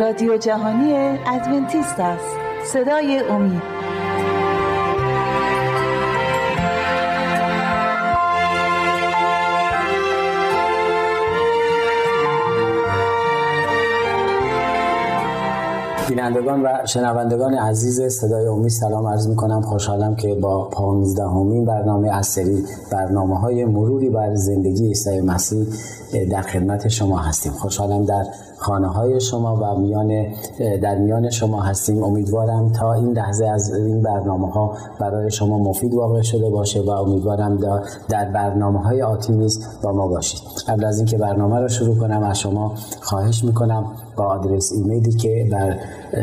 [0.00, 2.36] رادیو جهانی ادونتیست است.
[2.64, 3.62] صدای امید.
[16.08, 22.16] بینندگان و شنوندگان عزیز صدای امید سلام عرض می کنم خوشحالم که با پانزدهمین برنامه
[22.16, 25.66] از سری برنامه های مروری بر زندگی عیسی مسیح
[26.30, 27.52] در خدمت شما هستیم.
[27.52, 28.24] خوشحالم در
[28.58, 30.26] خانه های شما و میان
[30.82, 32.02] در میان شما هستیم.
[32.02, 36.90] امیدوارم تا این لحظه از این برنامه ها برای شما مفید واقع شده باشه و
[36.90, 37.58] امیدوارم
[38.08, 40.40] در برنامه های آتی نیز با ما باشید.
[40.68, 43.84] قبل از اینکه برنامه رو شروع کنم از شما خواهش می‌کنم
[44.16, 45.76] با آدرس ایمیلی که بر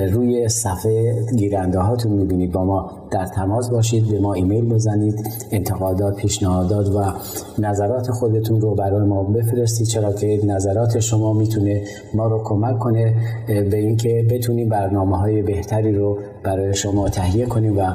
[0.08, 6.16] روی صفحه گیرنده هاتون می‌بینید با ما در تماس باشید به ما ایمیل بزنید انتقادات
[6.16, 7.14] پیشنهادات و
[7.62, 11.84] نظرات خودتون رو برای ما بفرستید چرا که نظرات شما می‌تونه
[12.14, 13.15] ما رو کمک کنه
[13.48, 17.93] به اینکه بتونیم برنامه های بهتری رو برای شما تهیه کنیم و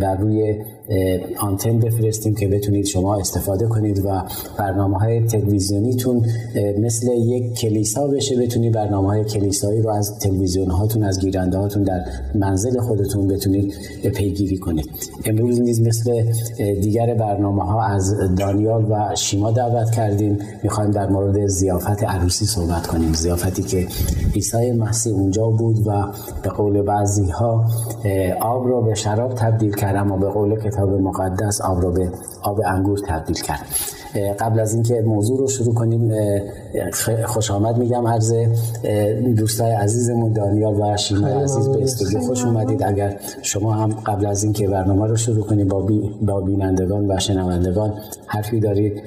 [0.00, 0.54] بر روی
[1.40, 4.22] آنتن بفرستیم که بتونید شما استفاده کنید و
[4.58, 6.26] برنامه های تلویزیونیتون
[6.80, 11.82] مثل یک کلیسا بشه بتونید برنامه های کلیسایی رو از تلویزیون هاتون از گیرنده هاتون
[11.82, 13.74] در منزل خودتون بتونید
[14.14, 14.90] پیگیری کنید.
[15.24, 16.22] امروز نیز مثل
[16.82, 20.38] دیگر برنامه ها از دانیال و شیما دعوت کردیم.
[20.62, 23.12] می‌خوایم در مورد زیافت عروسی صحبت کنیم.
[23.12, 23.86] زیافتی که
[24.34, 26.06] عیسی مسیح اونجا بود و
[26.42, 27.64] به قول بعضی ها
[28.40, 32.10] آب را به شراب تبدیل کرد اما به قول کتاب مقدس آب را به
[32.42, 33.66] آب انگور تبدیل کرد.
[34.38, 36.12] قبل از اینکه موضوع رو شروع کنیم
[37.24, 38.34] خوش آمد میگم عرض
[39.36, 42.82] دوستای عزیزمون دانیال و شیما عزیز به استودیو خوش اومدید.
[42.82, 45.88] اگر شما هم قبل از اینکه برنامه رو شروع کنیم با,
[46.22, 47.94] با بینندگان و شنوندگان
[48.26, 49.02] حرفی دارید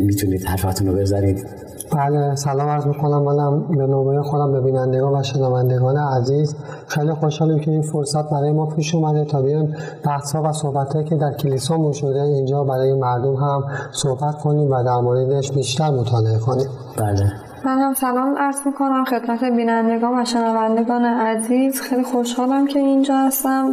[0.00, 1.46] می‌تونید حرفاتون رو بزنید.
[1.92, 3.22] بله سلام عرض می‌کنم.
[3.22, 6.56] منم به نوبه خودم به بینندگان و شنوندگان عزیز.
[6.86, 9.74] خیلی خوشحالیم که این فرصت برای ما پیش اومده تا بیایم
[10.04, 14.96] بحث و صحبت که در کلیسا شده اینجا برای مردم هم صحبت کنیم و در
[14.96, 16.68] موردش بیشتر مطالعه کنیم.
[16.96, 17.49] بله.
[17.64, 21.80] من هم سلام عرض می‌کنم خدمت بینندگان و شنوندگان عزیز.
[21.80, 23.72] خیلی خوشحالم که اینجا هستم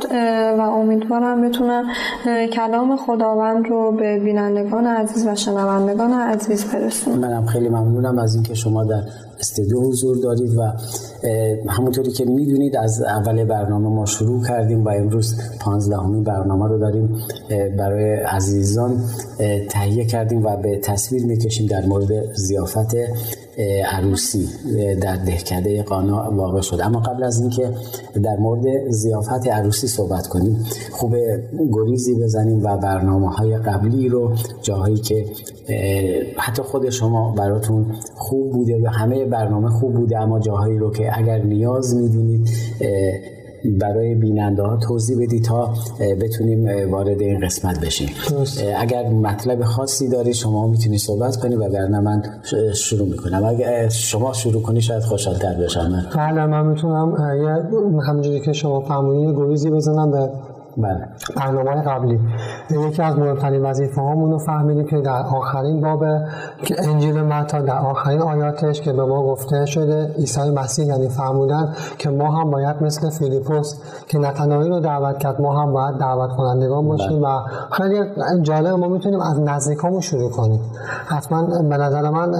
[0.59, 1.86] و امیدوارم بتونم
[2.53, 7.20] کلام خداوند رو به بینندگان عزیز و شنوندگان عزیز برسونم.
[7.20, 9.02] منم خیلی ممنونم از اینکه شما در
[9.40, 10.62] استودیو حضور دارید و
[11.69, 17.16] همونطوری که می‌دونید از اول برنامه ما شروع کردیم و امروز پانزدهمین برنامه رو داریم
[17.78, 18.98] برای عزیزان
[19.69, 22.96] تهیه کردیم و به تصویر می‌کشیم در مورد زیافت
[23.85, 24.47] عروسی
[25.01, 26.79] در دهکده قانا واقع شد.
[26.81, 27.72] اما قبل از اینکه
[28.23, 31.16] در مورد زیافت عروسی صحبت کنیم خوب
[31.73, 35.25] گریزی بزنیم و برنامه های قبلی رو جاهایی که
[36.38, 37.85] حتی خود شما براتون
[38.16, 42.50] خوب بوده و همه برنامه خوب بوده اما جاهایی رو که اگر نیاز می‌دونید
[43.69, 45.73] برای بیننده ها توضیح بدید تا
[46.22, 48.09] بتونیم وارد این قسمت بشیم.
[48.78, 52.23] اگر مطلب خاصی داری شما می‌تونید صحبت کنی و وگرنه من
[52.75, 53.45] شروع می‌کنم.
[53.45, 56.06] اگر شما شروع کنی شاید خوشحالتر بشم.
[56.16, 57.16] بله من می‌تونم
[58.07, 60.29] همونجوری که شما فهمونی گویزی بزنم به
[60.77, 61.07] بله.
[61.35, 62.19] برنامه قبلی.
[62.69, 66.03] یکی از مهمترین وظیفه هامون رو فهمیدیم که در آخرین باب
[66.77, 72.09] انجیل متا در آخرین آیاتش که به ما گفته شده عیسی مسیح یعنی فرمودن که
[72.09, 73.75] ما هم باید مثل فیلیپوس
[74.07, 77.27] که نتنایی رو دعوت کرد ما هم باید دعوت کنندگان باشیم و
[77.71, 77.99] خیلی
[78.41, 80.59] جالب ما می‌تونیم از نزدیکامون شروع کنیم.
[81.07, 82.33] حتما به نظر من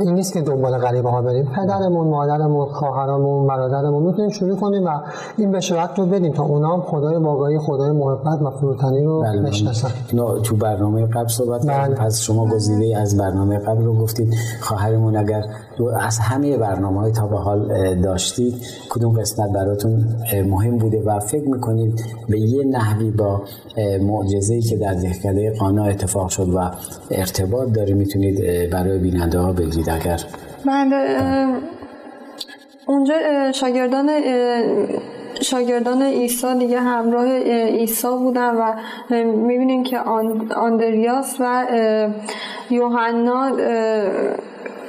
[0.00, 1.44] این نیست که دنبال غریبه ها بریم.
[1.44, 4.90] پدرمون مادرمون خواهرمون برادرمون می‌تونیم شروع کنیم و
[5.36, 9.32] این بشارت رو بدیم تا اونا هم خدای واقعی خدای محبت و فروتنی رو بله،
[9.32, 9.48] بله.
[9.48, 9.88] بشناسن.
[10.44, 11.94] تو برنامه قبل صحبت بله.
[11.94, 14.34] پس شما گزیده از برنامه قبل رو گفتید.
[14.60, 15.42] خواهرمون اگر
[16.00, 18.54] از همه برنامه های تا به حال داشتید
[18.90, 20.04] کدوم قسمت براتون
[20.46, 23.42] مهم بوده و فکر می‌کنید به یه نحوی با
[24.00, 26.70] معجزه‌ای که در دهکده قانا اتفاق شد و
[27.10, 30.20] ارتباط داره می‌تونید برای بیننده ها بگید اگر؟
[30.66, 31.18] بله
[32.86, 33.14] اونجا
[33.52, 34.10] شاگردان
[35.40, 38.72] شاگردان عیسی دیگه همراه عیسی بودن و
[39.24, 39.98] می‌بینیم که
[40.56, 41.66] آندریاس و
[42.70, 43.50] یوحنا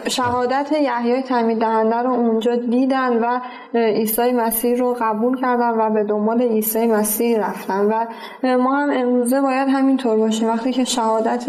[0.08, 3.40] شهادت یحیای تعمید دهنده رو اونجا دیدن و
[3.76, 7.86] عیسی مسیح رو قبول کردن و به دنبال عیسی مسیح رفتن.
[7.86, 8.06] و
[8.58, 10.48] ما هم امروزه باید همینطور باشیم.
[10.48, 11.46] وقتی که شهادت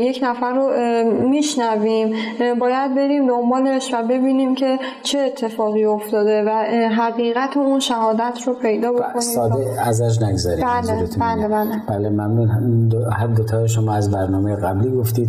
[0.00, 0.70] یک نفر رو
[1.28, 2.14] میشنویم
[2.60, 6.50] باید بریم دنبالش و ببینیم که چه اتفاقی افتاده و
[6.88, 9.20] حقیقت اون شهادت رو پیدا بکنیم.
[9.20, 11.82] ساده ازش نگذاریم بله بله بله.
[11.88, 12.50] بله ممنون.
[13.12, 15.28] هر دو تا شما از برنامه قبلی گفتید.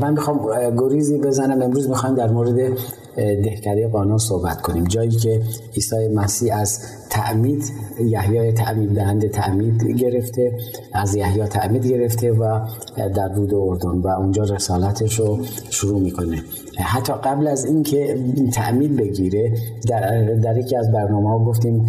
[0.00, 0.40] من می‌خوام
[0.78, 2.78] گریزی بزنم امروز می‌خوایم در مورد
[3.16, 4.84] دهکده قانا صحبت کنیم.
[4.84, 5.40] جایی که
[5.74, 6.80] عیسی مسیح از
[7.10, 7.64] تعمید
[8.04, 10.52] یحیای تعمید دهنده تعمید گرفته
[10.92, 12.60] از یحیی تعمید گرفته و
[12.96, 15.38] در رود اردن و اونجا رسالتش رو
[15.70, 16.42] شروع می‌کنه.
[16.78, 18.18] حتی قبل از اینکه
[18.52, 19.52] تعمید بگیره
[19.88, 21.86] در, در یکی از برنامه ها گفتیم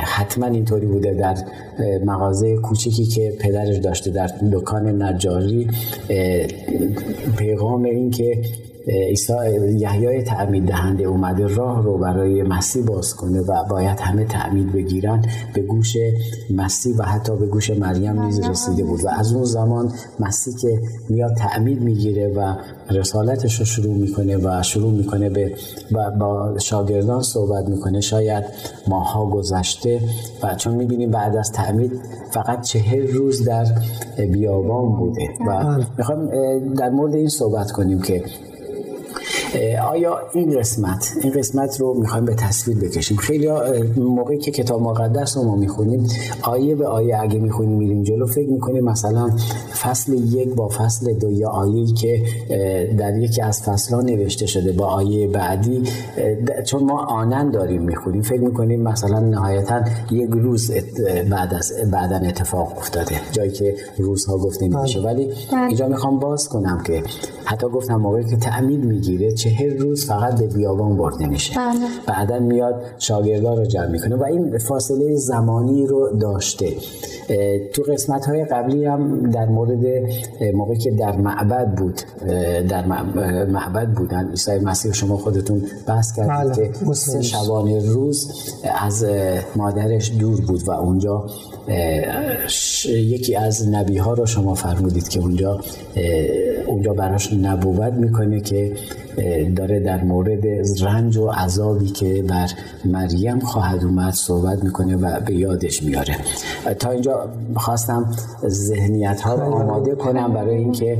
[0.00, 1.36] حتما اینطوری بوده در
[2.04, 5.68] مغازه کوچیکی که پدرش داشته در دکان نجاری
[7.36, 8.42] پیغام این که
[8.88, 9.32] عیسی
[9.78, 15.24] یحیای تعمید دهنده اومده راه رو برای مسیح باز کنه و باید همه تعمید بگیرن
[15.54, 15.96] به گوش
[16.50, 19.04] مسیح و حتی به گوش مریم نیز رسیده بود.
[19.04, 22.54] و از اون زمان مسیح که میاد تعمید می‌گیره و
[22.90, 25.52] رسالتش رو شروع می‌کنه و شروع می‌کنه به
[26.18, 28.44] با شاگردان صحبت می‌کنه شاید
[28.88, 30.00] ماها گذشته
[30.42, 31.92] و چون می‌بینیم بعد از تعمید
[32.30, 33.66] فقط چهل روز در
[34.32, 35.28] بیابان بوده.
[35.46, 35.86] و بله.
[35.98, 36.28] می‌خوایم
[36.74, 38.24] در مورد این صحبت کنیم که
[39.90, 43.48] آیا این قسمت این قسمت رو می‌خوایم به تصویر بکشیم خیلی
[43.96, 46.06] موقعی که کتاب مقدس رو ما می‌خونیم
[46.42, 49.30] آیه به آیه اگه می‌خونیم میریم جلو فکر می‌کنیم مثلا
[49.82, 52.22] فصل یک با فصل دو یا آیه که
[52.98, 55.82] در یکی از فصلها نوشته شده با آیه بعدی
[56.66, 59.80] چون ما آنن داریم می‌خونیم فکر می‌کنیم مثلا نهایتا
[60.10, 60.70] یک روز
[61.30, 65.08] بعد از بعدا اتفاق افتاده جایی که روزها گفته میشه بله.
[65.12, 65.66] ولی بله.
[65.66, 67.02] اینجا می‌خوام باز کنم که
[67.44, 71.86] حتی گفتم موقعی که تعمید می‌گیره چهل روز فقط به بیابان برده میشه بله.
[72.06, 76.72] بعدا میاد شاگردان رو جمع می‌کنه و این فاصله زمانی رو داشته
[77.72, 79.84] تو قسمت های قبلی هم در مورد
[80.54, 82.00] موقعی که در معبد بود
[82.68, 82.86] در
[83.44, 86.72] معبد بودن عیسی مسیح شما خودتون بحث کردید بله.
[86.86, 88.32] که سه شبانه روز
[88.82, 89.06] از
[89.56, 91.26] مادرش دور بود و اونجا
[92.88, 95.60] یکی از نبی ها رو شما فرمودید که اونجا
[96.66, 98.72] اونجا براش نبوت می‌کنه که
[99.56, 100.46] داره در مورد
[100.82, 102.48] رنج و عذابی که بر
[102.84, 106.16] مریم خواهد اومد صحبت می‌کنه و به یادش میاره
[106.78, 108.10] تا اینجا خواستم
[108.48, 110.98] ذهنیت ها رو آماده کنم برای اینکه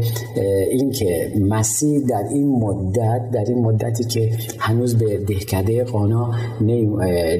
[0.70, 6.34] اینکه مسیح در این مدت در این مدتی که هنوز به دهکده قانا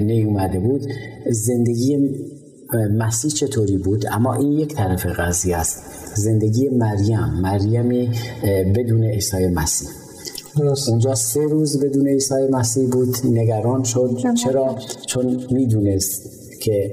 [0.01, 0.83] نیومده بود
[1.31, 1.99] زندگی
[2.99, 5.83] مسیح چطوری بود؟ اما این یک طرف قضیه است.
[6.15, 8.11] زندگی مریم مریمی
[8.77, 9.89] بدون عیسی مسیح.
[10.89, 13.17] اونجا سه روز بدون عیسی مسیح بود.
[13.25, 14.17] نگران شد.
[14.45, 14.77] چرا؟
[15.07, 16.93] چون می‌دونست که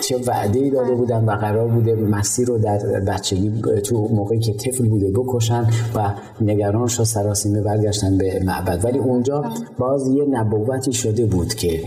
[0.00, 3.52] چه وعده ای داده بودن و قرار بوده مسیر رو در بچگی
[3.84, 9.44] تو موقعی که طفل بوده بکشن و نگران شد سراسیمه برگشتن به معبد ولی اونجا
[9.78, 11.80] باز یه نبوتی شده بود که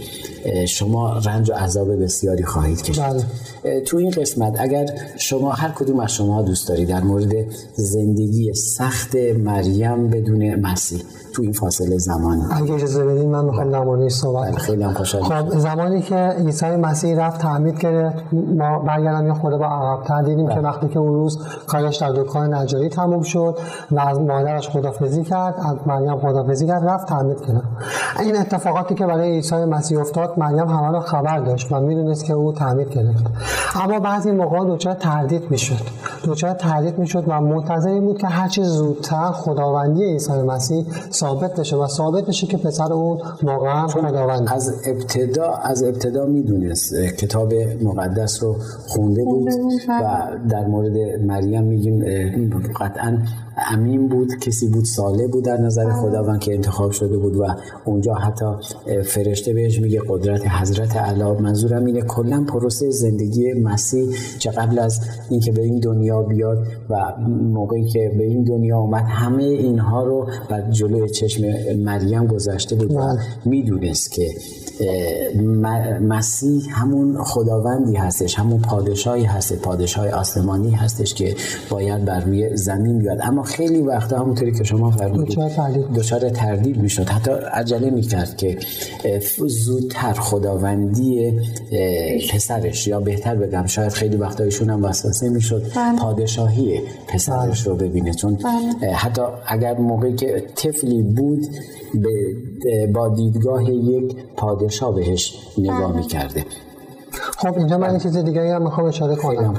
[0.67, 3.81] شما رنج و عذاب بسیاری خواهید کشید بله.
[3.81, 4.85] تو این قسمت اگر
[5.17, 7.33] شما هر کدوم از شما دوست داری در مورد
[7.75, 11.01] زندگی سخت مریم بدون مسیح
[11.35, 14.85] تو این فاصله زمانی اگه اجازه بدین من می‌خوام مورد صحبت بله، خیلی
[15.23, 20.47] خب زمانی که عیسی مسیح رفت تعمید گرفت ما برگردم یه خورده با عقب دیدیم
[20.47, 20.63] که بله.
[20.63, 23.57] وقتی که اون روز کارش در دکان نجاری تموم شد
[23.91, 27.67] و از مادرش خدافزی کرد از مریم خدافزی کرد رفت تعمید گرفت
[28.19, 32.33] این اتفاقاتی که برای عیسی مسیح افتاد مریم همه رو خبر داشت و می‌دونست که
[32.33, 33.23] او تعمید گرفت
[33.75, 36.05] اما بعضی موقع دچار تردید می‌شد.
[36.25, 40.85] دچار تردید می‌شد و منتظر این بود که هرچی زودتر خداوندی عیسی مسیح
[41.25, 46.95] ثابت بشه و ثابت بشه که پسر اون واقعا خداوند از ابتدا از ابتدا می‌دونست
[47.19, 47.53] کتاب
[47.83, 48.55] مقدس رو
[48.87, 49.49] خونده بود
[49.89, 52.03] و در مورد مریم میگیم
[52.79, 53.17] قطعا
[53.57, 55.93] امین بود کسی بود ساله بود در نظر بله.
[55.93, 57.45] خداوند که انتخاب شده بود و
[57.85, 58.45] اونجا حتی
[59.03, 61.33] فرشته بهش میگه قدرت حضرت علا.
[61.33, 66.95] منظورم اینه کلا پروسه زندگی مسیح چه قبل از اینکه به این دنیا بیاد و
[67.29, 71.43] موقعی که به این دنیا اومد همه اینها رو و جلوی چشم
[71.77, 73.19] مریم گذشته بود و بله.
[73.45, 74.29] می‌دونست که
[76.01, 81.35] مسیح همون خداوندی هستش همون پادشاهی هست پادشاه آسمانی هستش که
[81.69, 85.39] باید بر روی زمین بیاد اما خیلی وقتا همونطوری که شما فرمودید
[85.95, 88.57] دچار تردید می‌شد حتی عجله می‌کرد که
[89.47, 91.39] زودتر خداوندی
[92.31, 95.99] پسرش یا بهتر بگم شاید خیلی وقتا ایشون هم وسوسه می‌شد بله.
[95.99, 98.93] پادشاهی پسرش رو ببینه چون بله.
[98.93, 101.47] حتی اگر موقعی که طفلی بود
[102.93, 105.97] با دیدگاه یک پادشاه بهش نگاه بله.
[105.97, 106.45] می‌کرده
[107.37, 109.53] خب اینجا من این چیز دیگه هم می‌خوام اشاره کنم.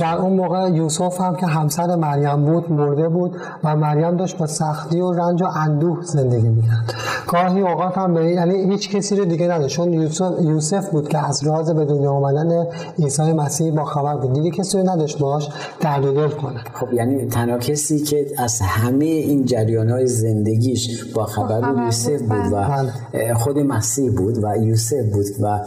[0.00, 4.46] در اون موقع یوسف هم که همسر مریم بود مرده بود و مریم داشت با
[4.46, 6.94] سختی و رنج و اندوه زندگی می‌کرد.
[7.28, 9.76] گاهی اوقات هم به یعنی هیچ کسی رو دیگه نداشت.
[9.76, 12.66] چون یوسف, یوسف بود که از راز به دنیا آمدن
[12.98, 14.32] عیسی مسیح با خبر بود.
[14.32, 15.48] دیگه کسی رو نداشت باش
[15.80, 16.60] درد دل کنه.
[16.74, 22.20] خب یعنی تنها کسی که از همه این جریان های زندگیش با خبر بود یوسف
[22.20, 22.68] بود و
[23.12, 23.34] بله.
[23.34, 25.60] خود مسیح بود و یوسف بود و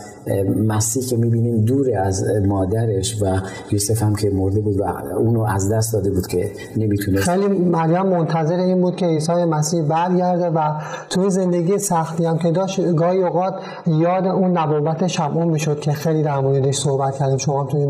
[0.68, 3.26] مسیح که می‌بینیم دور از مادرش و
[3.72, 4.84] یوسف هم که مرده بود و
[5.18, 7.24] اونو از دست داده بود که نمی‌تونست.
[7.24, 10.72] خیلی مریم منتظر این بود که عیسی مسیح برگرده و
[11.10, 13.54] توی زندگی سختی هم که داشت گاهی اوقات
[13.88, 17.38] یاد اون نبوت شمعون می‌شد که خیلی در موردش صحبت کردیم.
[17.38, 17.90] شما تو این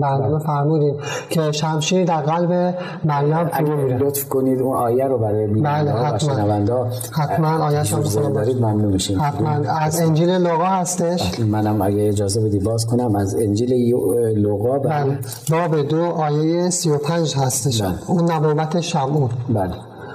[0.00, 0.94] برنامه فرمودیم
[1.30, 2.74] که شمشیر در قلب
[3.04, 3.98] مریم فرو میره.
[3.98, 6.88] لطف کنید اون آیه رو برای بله حتما.
[7.12, 9.20] حتما آیه شما دارید ممنون میشیم.
[9.20, 9.48] حتما.
[9.80, 11.40] از انجیل لوقا هستش.
[11.40, 13.94] منم اگه اجازه بدی باز کنم از انجیل
[14.36, 15.18] لوقا بله.
[15.50, 17.82] باب دو آیه 35 هستش.
[17.82, 17.94] بله.
[18.06, 19.30] اون نبوت شمعون.
[19.48, 19.74] بله.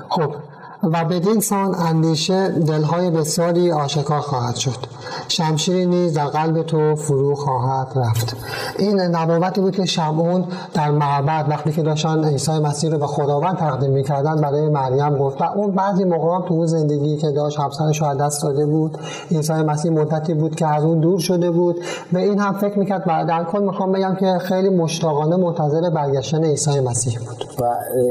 [0.10, 0.32] خب
[0.84, 4.78] و بدین سان اندیشه دلهای بسیاری آشکار خواهد شد.
[5.28, 8.36] شمشیری نیز در قلب تو فرو خواهد رفت.
[8.80, 13.58] این نبوتی بود که شمعون در معبد وقتی که داشتن عیسی مسیح رو به خداوند
[13.58, 18.02] تقدیم می‌کردن برای مریم گفت و اون بعضی موقع تو اون زندگی که داشت همسرش
[18.02, 18.98] رو دست داده بود
[19.32, 21.82] عیسی مسیح مدتی بود که از اون دور شده بود.
[22.12, 26.44] به این هم فکر می‌کرد و در کل می‌خوام بگم که خیلی مشتاقانه منتظر برگشتن
[26.44, 27.46] عیسی مسیح بود.
[27.60, 27.64] و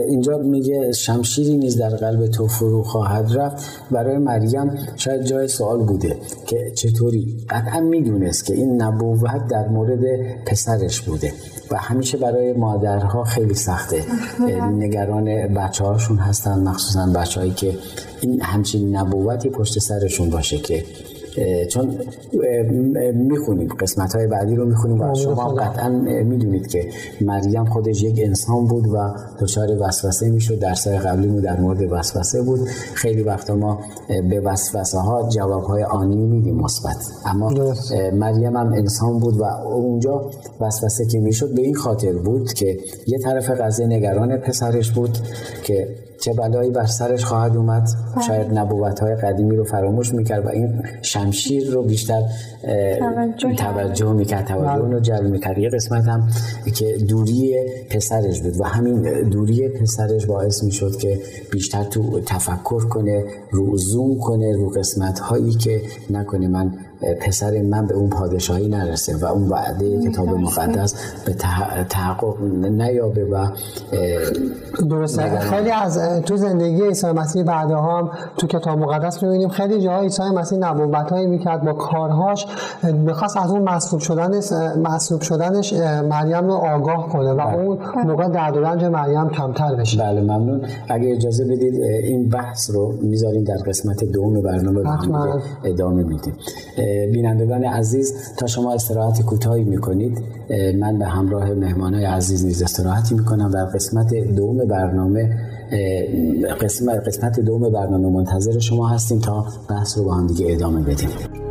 [0.08, 3.64] اینجا میگه شمشیری نیز در قلب تو فرو خواهد رفت.
[3.90, 6.16] برای مریم شاید جای سوال بوده
[6.46, 10.00] که چطوری؟ قطعا می‌دونست که این نبوت در مورد
[10.46, 11.32] پسرش بوده
[11.70, 14.04] و همیشه برای مادرها خیلی سخته.
[14.72, 17.78] نگران بچه هاشون هستن مخصوصا بچه هایی که
[18.20, 20.84] این همچین نبوتی پشت سرشون باشه که
[21.70, 21.98] چون
[23.14, 25.88] می‌خونیم قسمت های بعدی رو می‌خونیم و شما قطعا
[26.24, 26.88] می‌دونید که
[27.20, 32.42] مریم خودش یک انسان بود و دچار وسوسه می‌شد درس قبلی مو در مورد وسوسه
[32.42, 32.60] بود.
[32.94, 33.80] خیلی وقتا ما
[34.30, 36.96] به وسوسه ها جواب های آنی میدیم مثبت.
[37.26, 37.74] اما
[38.12, 43.18] مریم هم انسان بود و اونجا وسوسه که می‌شد به این خاطر بود که یه
[43.18, 45.18] طرف قضیه نگران پسرش بود
[45.64, 45.88] که
[46.22, 48.26] چه بلایی بر سرش خواهد اومد بله.
[48.26, 52.22] شاید نبوت های قدیمی رو فراموش می‌کرد و این شمشیر رو بیشتر
[52.98, 54.92] توجه, توجه می‌کرد توجه بله.
[54.92, 56.28] رو جلب می‌کرد یه قسمت هم
[56.74, 57.56] که دوری
[57.90, 61.18] پسرش بود و همین دوری پسرش باعث می‌شد که
[61.52, 66.72] بیشتر تو تفکر کنه رو زوم کنه رو قسمت هایی که نکنه من
[67.20, 70.94] پسر من به اون پادشاهی نرسه و اون وعده کتاب مقدس
[71.26, 71.34] به
[71.88, 73.46] تحقق نیابه و
[74.90, 75.38] درسته.
[75.38, 80.22] خیلی از تو زندگی عیسی مسیح بعدها هم تو کتاب مقدس می‌بینیم خیلی جاهای عیسی
[80.22, 82.46] مسیح نبوت هایی می‌کرد با کارهاش.
[82.82, 84.52] می‌خواست از اون مسئول شدنش
[84.84, 85.72] مسئول شدنش
[86.10, 87.54] مریم رو آگاه کنه و بله.
[87.54, 89.98] اون موقع درد و رنج مریم کمتر بشه.
[89.98, 90.60] بله ممنون.
[90.88, 94.82] اگه اجازه بدید این بحث رو می‌ذاریم در قسمت دوم برنامه
[95.64, 96.34] ادامه میدیم.
[97.12, 100.18] بینندگان عزیز تا شما استراحت کوتاهی می‌کنید
[100.78, 105.38] من به همراه مهمانای عزیز نیز استراحتی می‌کنم در قسمت دوم برنامه
[106.60, 111.41] قسمت, قسمت دوم برنامه منتظر شما هستیم تا بحث رو با هم دیگه ادامه بدیم.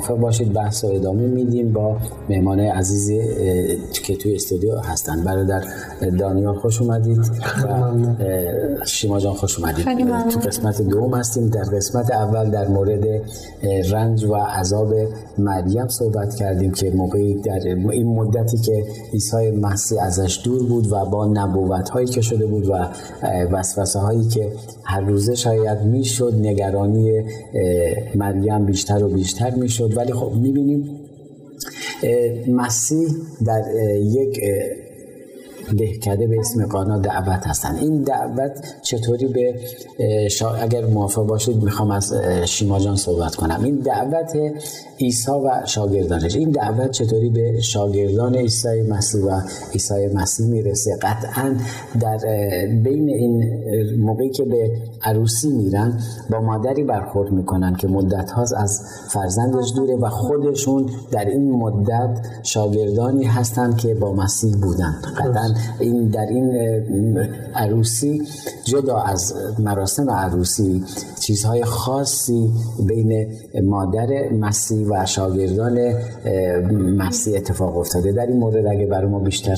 [0.00, 1.96] موافق باشید بحث رو ادامه میدیم با
[2.28, 3.20] مهمان عزیزی
[3.92, 5.24] که توی استودیو هستن.
[5.24, 5.64] برادر
[6.18, 7.18] دانیال خوش اومدید.
[8.80, 9.86] و شیما جان خوش اومدید.
[10.30, 11.48] تو قسمت دوم هستیم.
[11.48, 13.04] در قسمت اول در مورد
[13.90, 14.94] رنج و عذاب
[15.38, 21.04] مریم صحبت کردیم که موقعی در این مدتی که عیسی مسیح ازش دور بود و
[21.04, 22.74] با نبوت هایی که شده بود و
[23.50, 24.52] وسوسه هایی که
[24.90, 27.22] هر روزه شاید می‌شد نگرانی
[28.14, 29.96] مریم بیشتر و بیشتر می‌شد.
[29.96, 31.00] ولی خب می‌بینیم
[32.48, 33.08] مسیح
[33.46, 33.62] در
[33.96, 34.40] یک
[35.78, 37.76] دهکده به اسم قانا دعوت هستن.
[37.76, 39.54] این دعوت چطوری به
[40.60, 42.12] اگر موافق باشید می‌خوام از
[42.44, 43.60] شیما جان صحبت کنم.
[43.64, 44.32] این دعوت
[45.00, 46.36] عیسی و شاگردانش.
[46.36, 49.40] این دعوت چطوری به شاگردان عیسی مسیح و
[49.72, 51.54] عیسی مسیح می‌رسه؟ قطعا
[52.00, 52.18] در
[52.84, 53.44] بین این
[54.00, 54.70] موقعی که به
[55.02, 55.98] عروسی میرن
[56.30, 62.18] با مادری برخورد می‌کنن که مدت هاست از فرزندش دوره و خودشون در این مدت
[62.42, 64.94] شاگردانی هستن که با مسیح بودن.
[65.16, 67.18] قطعا این در این
[67.54, 68.22] عروسی
[68.64, 70.84] جدا از مراسم عروسی
[71.20, 72.50] چیزهای خاصی
[72.88, 73.26] بین
[73.64, 75.94] مادر مسیح و شاگردان
[76.96, 78.12] مسیح اتفاق افتاده.
[78.12, 79.56] در این مورد اگه برای ما بیشتر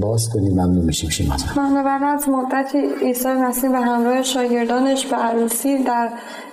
[0.00, 1.32] باز کنیم ممنون میشیم.
[1.56, 6.08] بله بعد از مدتی عیسی مسیح به همراه شاگردانش به عروسی در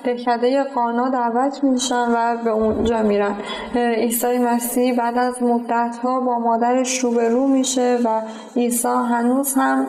[0.05, 3.35] دهکده قانا دعوت میشن و به اونجا میرن.
[3.75, 8.21] عیسی مسیح بعد از مدت ها با مادرش روبرو میشه و
[8.55, 9.85] عیسی هنوز هم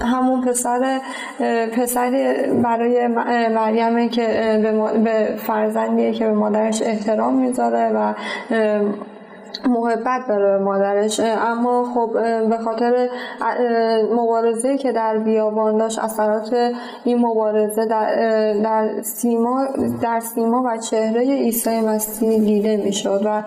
[0.00, 1.00] همون پسر
[1.76, 3.06] پسری برای
[3.48, 4.26] مریم که
[5.04, 8.14] به فرزندیه که به مادرش احترام می‌ذاره و
[9.66, 12.12] محبت به مادرش اما خب
[12.48, 13.08] به خاطر
[14.12, 16.72] مبارزه که در بیابان داشت اثرات
[17.04, 18.14] این مبارزه در,
[18.62, 19.66] در سیما
[20.02, 23.42] در سیما و چهره عیسی مسیح دیده می‌شد و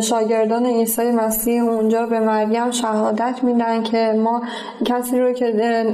[0.00, 4.42] شاگردان عیسی مسیح اونجا به مریم شهادت میدن که ما
[4.84, 5.84] کسی رو که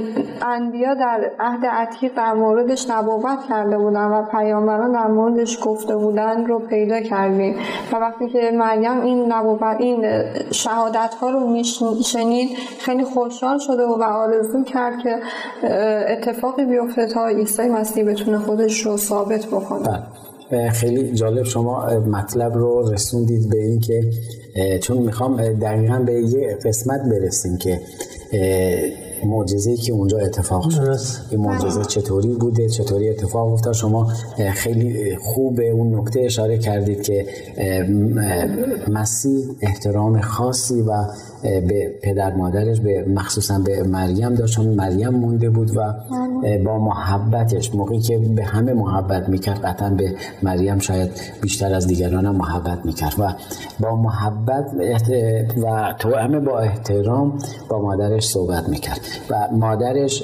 [0.41, 6.45] انبیا در عهد عتیق در موردش نبوت کرده بودن و پیامبران در موردش گفته بودن
[6.45, 7.55] رو پیدا کردیم.
[7.93, 10.05] و وقتی که مریم این نبوت این
[10.51, 11.47] شهادت ها رو
[11.97, 15.19] میشنید خیلی خوشحال شده و آرزو کرد که
[16.09, 20.03] اتفاقی بیفته تا عیسی مسیح بتونه خودش رو ثابت بکنه
[20.49, 20.69] بله.
[20.69, 24.03] خیلی جالب شما مطلب رو رسوندید به این که
[24.81, 27.79] چون می‌خوام دقیقا به یه قسمت برسیم که
[29.27, 30.97] معجزه که اونجا اتفاق شد
[31.31, 34.13] این معجزه چطوری بوده؟ چطوری اتفاق افتاد؟ شما
[34.53, 37.25] خیلی خوب به اون نکته اشاره کردید که
[38.87, 41.05] مسیح احترام خاصی و
[41.43, 45.93] به پدر مادرش به مخصوصا به مریم داشت چون مریم مونده بود و
[46.65, 52.25] با محبتش موقعی که به همه محبت می‌کرد قطعا به مریم شاید بیشتر از دیگران
[52.25, 53.33] هم محبت می‌کرد و
[53.79, 54.71] با محبت
[55.63, 57.37] و تو همه با احترام
[57.69, 60.23] با مادرش صحبت می‌کرد و مادرش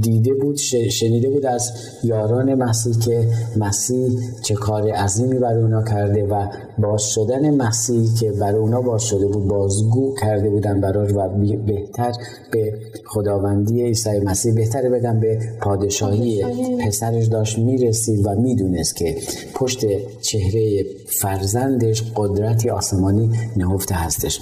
[0.00, 0.56] دیده بود
[0.90, 1.70] شنیده بود از
[2.04, 6.46] یاران مسیح که مسیح چه کار عظیمی برای اونا کرده و
[6.78, 11.28] باز شدن مسیح که برای اونا باز شده بود بازگو کرده بودن براش و
[11.66, 12.12] بهتر
[12.52, 12.74] به
[13.06, 16.44] خداوندی عیسی مسیح بهتره بگم به پادشاهی
[16.86, 19.16] پسرش داشت می‌رسید و می‌دونست که
[19.54, 19.80] پشت
[20.20, 20.84] چهره
[21.20, 24.40] فرزندش قدرتی آسمانی نهفته هستش.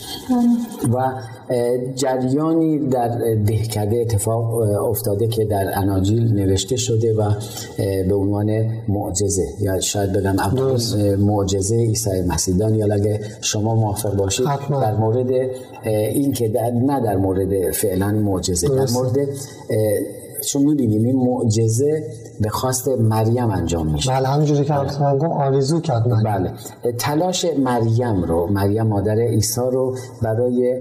[0.93, 1.13] و
[1.95, 3.09] جریانی در
[3.47, 4.55] دهکده اتفاق
[4.89, 7.31] افتاده که در اناجیل نوشته شده و
[8.09, 9.47] به عنوان معجزه.
[9.61, 10.37] یا شاید بگم
[11.19, 12.53] معجزه عیسی مسیح.
[12.53, 15.31] یا اگه شما موافق باشید در مورد
[16.09, 19.29] این که در نه در مورد فعلا معجزه در مورد
[20.47, 22.05] چون می‌بینیم این معجزه
[22.41, 24.11] به خواست مریم انجام میشه.
[24.11, 26.25] بله همینجوری که من گفت آرزو کرد مریم.
[26.25, 26.93] بله.
[26.93, 30.81] تلاش مریم رو مریم مادر عیسی رو برای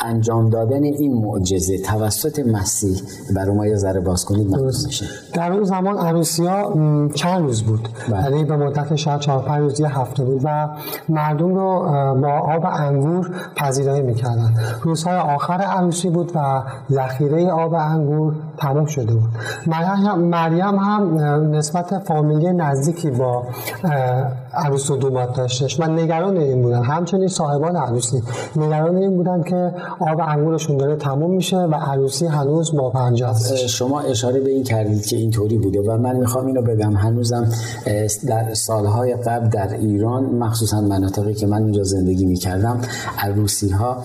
[0.00, 3.02] انجام دادن این معجزه توسط مسیح
[3.34, 4.56] برای ما یه ذره باز کنید
[4.86, 6.72] میشه در اون زمان عروسی ها
[7.14, 8.22] چند روز بود؟ بله.
[8.22, 10.68] یعنی به مدت شاید چهار پنج روز یه هفته بود و
[11.08, 11.80] مردم رو
[12.22, 14.54] با آب انگور پذیرایی می‌کردن.
[14.82, 19.30] روزهای آخر عروسی بود و ذخیره آب انگور تمام شده بود.
[20.18, 21.18] مریم هم
[21.54, 23.46] نسبت فامیلی نزدیکی با
[24.56, 25.80] عروس و دومات داشتش.
[25.80, 28.22] من نگران این بودن همچنین صاحبان عروسی.
[28.56, 34.00] نگران این بودن که آب انگورشون داره تموم میشه و عروسی هنوز با پنجاست شما
[34.00, 36.96] اشاره به این کردید که اینطوری بوده و من می‌خوام اینو بگم.
[36.96, 37.48] هنوزم
[38.26, 42.80] در سالهای قبل در ایران مخصوصا مناطقی که من اونجا زندگی می‌کردم
[43.18, 43.96] عروسی ها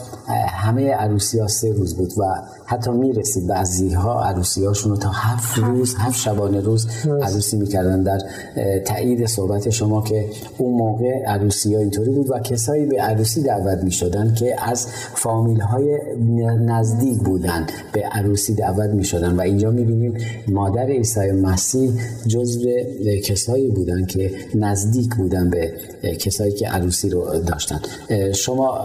[0.47, 2.23] همه عروسی ها سه روز بود و
[2.65, 6.87] حتی می‌رسید بعضی ها عروسی هاشون رو تا هفت روز هفت شبانه روز
[7.21, 8.03] عروسی می‌کردن.
[8.03, 8.19] در
[8.85, 10.25] تایید صحبت شما که
[10.57, 15.61] اون موقع عروسی ها اینطوری بود و کسایی به عروسی دعوت می‌شدن که از فامیل
[15.61, 15.99] های
[16.65, 19.35] نزدیک بودن به عروسی دعوت می‌شدن.
[19.35, 20.13] و اینجا می‌بینیم
[20.47, 21.91] مادر عیسی مسیح
[22.27, 22.69] جزو
[23.25, 25.73] کسایی بودن که نزدیک بودن به
[26.19, 27.79] کسایی که عروسی رو داشتن.
[28.33, 28.81] شما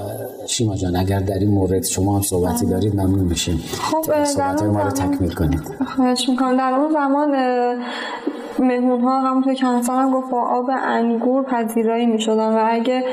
[0.46, 3.56] شیما جان اگر در این مورد شما هم صحبتی دارید ممنون میشیم.
[3.56, 5.60] خب صحبت ما رو تکمیل کنید
[5.96, 6.56] خواهش می‌کنم.
[6.56, 7.34] در اون زمان
[8.60, 13.04] مهمون ها همونطور که هم گفت با آب انگور پذیرایی می شدن و اگه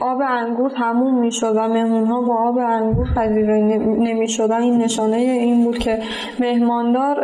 [0.00, 4.76] آب انگور تموم می شد و مهمون ها با آب انگور پذیرایی نمی شدن این
[4.76, 5.98] نشانه این بود که
[6.40, 7.20] مهماندار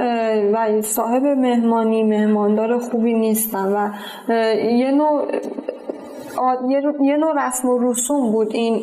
[0.53, 3.91] و صاحب مهمانی مهماندار خوبی نیستن و
[4.79, 5.27] یه نوع
[7.01, 8.83] یه نوع رسم و رسوم بود این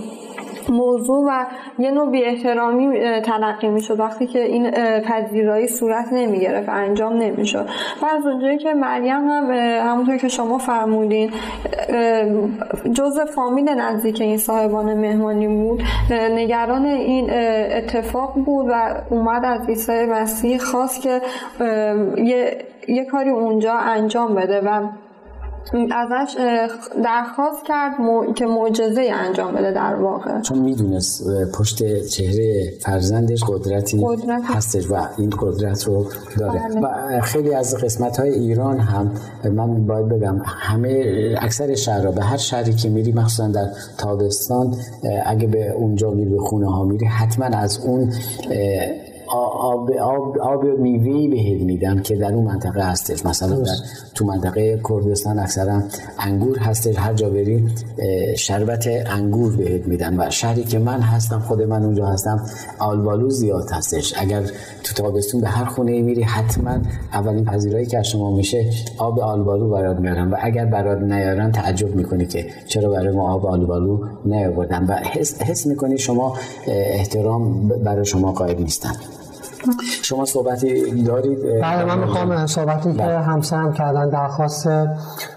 [0.69, 1.45] موضوع و
[1.79, 7.67] یه نوع بی احترامی تلقی می‌شد وقتی که این پذیرایی صورت نمی گرفت انجام نمی‌شد.
[8.01, 9.51] و از اونجایی که مریم هم
[9.89, 11.31] همونطور که شما فرمودین
[12.93, 15.83] جز فامیل نزدیک این صاحبان مهمانی بود.
[16.31, 17.29] نگران این
[17.77, 21.21] اتفاق بود و اومد از عیسی مسیح خواست که
[22.17, 24.87] یه, یه کاری اونجا انجام بده و
[25.73, 26.37] ازش
[27.03, 27.93] درخواست کرد
[28.35, 34.41] که معجزه انجام بده در واقع چون می‌دونست پشت چهره فرزندش قدرتی قدرت.
[34.45, 36.05] هستش و این قدرت رو
[36.39, 36.79] داره بله.
[37.17, 39.11] و خیلی از قسمت های ایران هم
[39.51, 41.03] من باید بگم همه
[41.41, 44.75] اکثر شهرها به هر شهری که میری مخصوصا در تابستان
[45.25, 48.13] اگه به اونجا میری به خونه ها میری حتما از اون
[49.57, 53.25] آب, آب, آب میوهی بهت میدم که در اون منطقه هستش.
[53.25, 53.71] مثلا در
[54.15, 55.81] تو منطقه کردستان اکثرا
[56.19, 56.95] انگور هستش.
[56.97, 57.67] هر جا بری
[58.37, 62.45] شربت انگور بهت میدن و شهری که من هستم خود من اونجا هستم
[62.79, 64.13] آلبالو زیاد هستش.
[64.17, 64.41] اگر
[64.83, 66.77] تو تابستون به هر خونه میری حتما
[67.13, 68.65] اولین پذیرایی که از شما میشه
[68.97, 73.45] آب آلبالو برات میارن و اگر برات نیارن تعجب می‌کنی که چرا برای ما آب
[73.45, 74.85] آلبالو نیاوردن.
[74.85, 78.91] و حس, حس می‌کنی شما احترام برای شما قائل نیستن.
[80.01, 83.19] شما صحبتی دارید؟ بله من می‌خوام صحبتی که بله.
[83.19, 84.67] همسرم کردن درخواست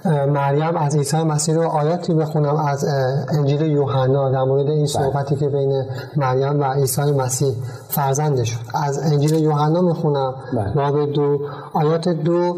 [0.04, 2.86] مریم از عیسی مسیح رو آیاتی بخونم از
[3.32, 4.86] انجیل یوحنا در مورد این بله.
[4.86, 5.84] صحبتی که بین
[6.16, 7.54] مریم و عیسی مسیح
[7.88, 10.34] فرزندش از انجیل یوحنا می‌خونم.
[10.52, 10.72] بله.
[10.72, 11.38] باب دو
[11.72, 12.56] آیات دو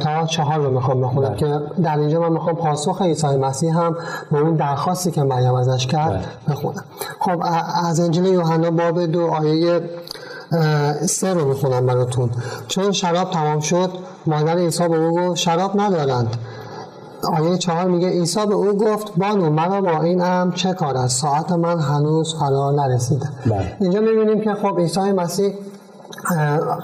[0.00, 3.96] تا چهار رو می‌خوام بخونم که در اینجا من می‌خوام پاسخ عیسی مسیح هم
[4.32, 6.84] به اون درخواستی که مریم ازش کرد بخونم.
[7.20, 7.42] خب
[7.84, 9.80] از انجیل یوحنا باب دو آیه
[11.06, 12.30] سه رو می‌خونم براتون.
[12.68, 13.90] چون شراب تمام شد
[14.26, 16.36] مادر عیسی به او گفت شراب ندارند.
[17.38, 21.20] آیه چهار میگه عیسی به او گفت بانو مرا با این ام چه کار است؟
[21.20, 23.28] ساعت من هنوز فرا نرسیده.
[23.46, 23.76] بله.
[23.80, 25.54] اینجا می‌بینیم که خب عیسی مسیح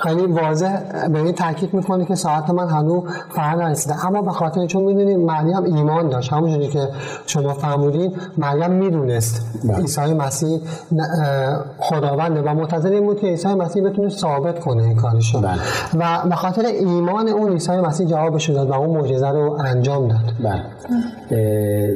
[0.02, 4.66] خیلی واضح به این تاکید می‌کنه که ساعت من هنوز فرا نرسیده اما به خاطر
[4.66, 6.88] چون می‌دونیم مریم ایمان داشت همونجوری که
[7.26, 9.76] شما فرمودین مریم می‌دونست بله.
[9.76, 10.60] عیسی مسیح
[11.78, 15.58] خداونده و منتظر این بود که عیسی مسیح بتونه ثابت کنه این کارشو بله.
[15.98, 20.34] و به خاطر ایمان اون عیسی مسیح جوابش داد و اون معجزه رو انجام داد
[20.44, 20.62] بله.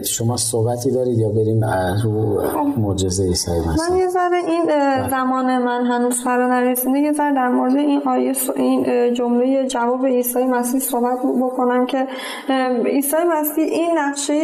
[0.05, 1.65] شما صحبتی دارید یا بریم
[2.05, 2.43] رو
[2.77, 5.11] معجزه عیسی مسیح من یه ذره این بله.
[5.11, 10.45] زمان من هنوز فرا نرسیده یه ذره در مورد این آیه این جمله جواب عیسی
[10.45, 12.07] مسیح صحبت بکنم که
[12.85, 14.43] عیسی مسیح این نقشه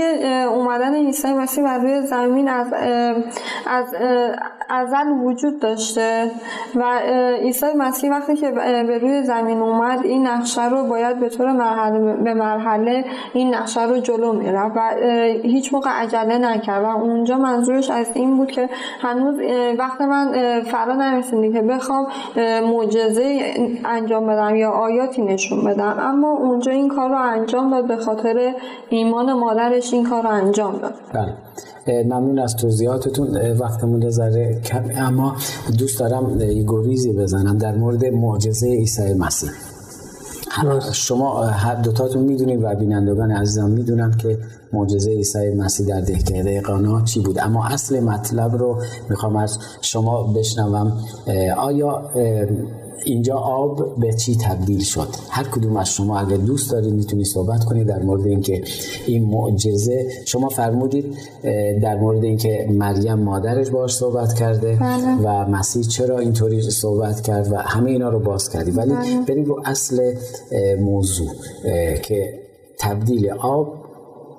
[0.54, 2.66] اومدن عیسی مسیح روی زمین از
[3.66, 3.86] از
[4.70, 6.30] ازل وجود داشته
[6.74, 6.98] و
[7.42, 8.50] عیسی مسیح وقتی که
[8.86, 13.86] به روی زمین اومد این نقشه رو باید به طور مرحله به مرحله این نقشه
[13.86, 14.80] رو جلو می‌رفت و
[15.42, 18.68] هیچ موقع عجله نکرد و اونجا منظورش از این بود که
[19.00, 19.34] هنوز
[19.78, 22.06] وقت من فرا نرسیده که بخوام
[22.62, 23.54] معجزه
[23.84, 25.96] انجام بدم یا آیاتی نشون بدم.
[26.00, 28.54] اما اونجا این کار رو انجام داد به خاطر
[28.88, 30.94] ایمان مادرش این کار رو انجام داد.
[31.14, 31.34] بله.
[31.86, 33.36] ممنون از توضیحاتتون.
[33.52, 35.36] وقتمون ذره کم اما
[35.78, 39.50] دوست دارم گریزی بزنم در مورد معجزه عیسی مسیح.
[40.92, 44.38] شما هر دوتاتون می‌دونید و بینندگان عزیزم می‌دونم که
[44.72, 47.38] معجزه عیسی مسیح در دهکده قانا چی بود.
[47.38, 50.92] اما اصل مطلب رو می‌خوام از شما بشنوم.
[51.58, 52.10] آیا
[53.04, 57.64] اینجا آب به چی تبدیل شد هر کدوم از شما اگر دوست دارید می‌تونید صحبت
[57.64, 58.62] کنید در مورد اینکه
[59.06, 61.16] این معجزه شما فرمودید
[61.82, 65.16] در مورد اینکه مریم مادرش باش صحبت کرده بله.
[65.22, 69.24] و مسیح چرا اینطوری صحبت کرد و همه اینا رو باز کردید ولی بله.
[69.28, 70.14] بریم رو اصل
[70.80, 71.28] موضوع
[72.02, 72.40] که
[72.78, 73.74] تبدیل آب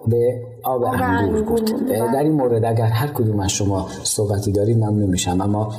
[0.08, 5.10] به آب انگور بود در این مورد اگر هر کدوم از شما صحبتی دارید ممنون
[5.10, 5.42] میشم.
[5.42, 5.70] اما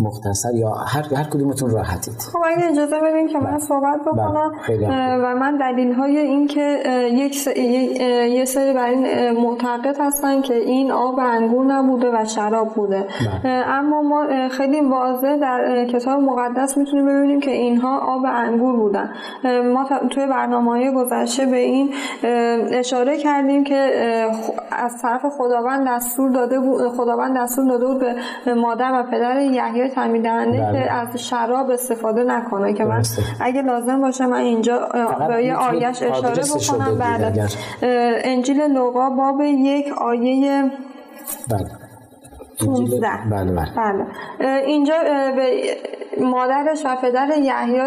[0.00, 2.14] مختصر یا هر هر کدومتون راحتید.
[2.32, 3.58] خب اگه اجازه بدین که من بله.
[3.58, 4.52] صحبت بله، بکنم.
[5.24, 6.78] و من دلیل های این که
[7.12, 7.46] یک س...
[7.46, 13.06] یه سری بر این معتقد هستن که این آب انگور نبوده و شراب بوده.
[13.44, 13.52] بله.
[13.52, 19.10] اما ما خیلی واضح در کتاب مقدس می‌تونیم ببینیم که اینها آب انگور بودن.
[19.74, 21.90] ما توی برنامه های گذشته به این
[22.72, 23.83] اشاره کردیم که
[24.70, 28.04] از طرف خداوند دستور داده بود خداوند دستور داده بود
[28.44, 30.72] به مادر و پدر یحیی تعمید دهنده بله.
[30.72, 33.02] که از شراب استفاده نکنه که من
[33.40, 34.88] اگه لازم باشه من اینجا
[35.28, 36.98] به یه آیش اشاره بکنم.
[36.98, 37.50] بعد
[38.24, 40.70] انجیل لوقا باب یک آیه
[41.50, 41.83] بله.
[42.60, 43.68] 15 بله بله.
[43.76, 44.66] بله.
[44.66, 44.94] اینجا
[45.36, 45.76] به
[46.20, 47.80] مادرش و پدر یحیی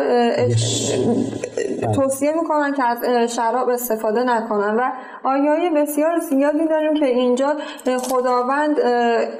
[1.95, 3.03] توصیه می‌کنن که از
[3.35, 4.91] شراب استفاده نکنن و
[5.23, 7.55] آیه بسیار زیادی داریم که اینجا
[7.97, 8.79] خداوند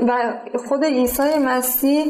[0.07, 0.33] و
[0.67, 2.05] خود عیسی مسیح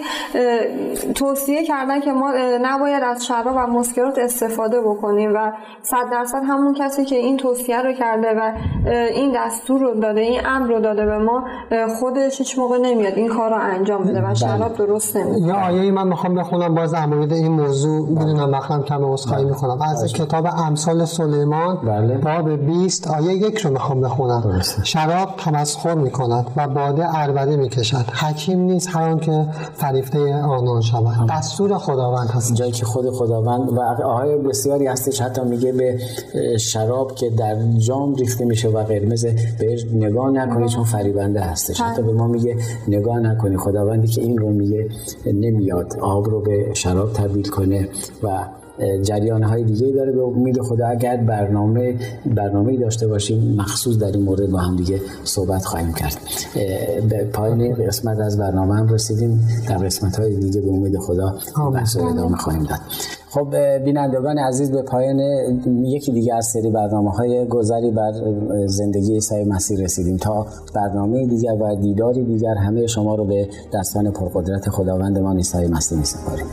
[1.15, 5.51] توصیه کردن که ما نباید از شراب و مسکرات استفاده بکنیم و
[5.81, 8.53] صد درصد همون کسی که این توصیه رو کرده و
[8.89, 11.47] این دستور رو داده این امر رو داده به ما
[11.99, 13.06] خودش هیچ موقع نمیاد.
[13.15, 14.33] این کار رو انجام بده و بله.
[14.33, 18.81] شراب درست نمیاد یا آیه من می‌خوام بخونم باز در مورد این موضوع می‌دونم وقتم
[18.81, 19.53] کم عذرخواهی بله.
[19.53, 20.25] می‌کنم از بله.
[20.25, 22.17] کتاب امثال سلیمان بله.
[22.17, 24.61] باب 20 آیه یک رو می‌خوام بخونم.
[24.83, 28.05] شراب تمسخر می‌کند و باده عربده می‌کشد.
[28.21, 31.29] حکیم نیست هر که فریفته آنان شود.
[31.29, 32.53] دستور خداوند هست.
[32.53, 35.99] جایی که خود خداوند و آیه بسیاری هستش حتی میگه به
[36.57, 39.25] شراب که در جام ریخته میشه و قرمز
[39.59, 41.81] بهش نگاه نکنی چون فریبنده هستش.
[41.81, 42.57] حتی به ما میگه
[42.97, 43.57] نگاه نکنی.
[43.57, 44.89] خداوندی که این رو میگه
[45.25, 45.99] نمیاد.
[46.01, 47.89] آب رو به شراب تبدیل کنه
[48.23, 48.45] و
[49.03, 50.87] جریان های دیگه داره به امید خدا.
[50.87, 51.95] اگر برنامه
[52.35, 56.17] برنامه داشته باشیم مخصوص در این مورد با هم دیگه صحبت خواهیم کرد.
[57.09, 59.47] به پایان قسمت از برنامه هم رسیدیم.
[59.69, 61.35] در قسمت های دیگه به امید خدا
[61.73, 62.79] بحث ادامه خواهیم داد.
[63.29, 65.19] خب بینندگان عزیز به پایان
[65.85, 68.11] یکی دیگه از سری برنامه های گذری بر
[68.65, 70.17] زندگی عیسی مسیح رسیدیم.
[70.17, 75.97] تا برنامه دیگر و دیداری دیگر همه شما رو به دستان پرقدرت خداوندمان عیسی مسیح
[75.97, 76.45] می سپاریم.